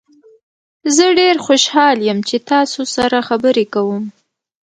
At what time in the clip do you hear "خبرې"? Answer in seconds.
3.27-3.65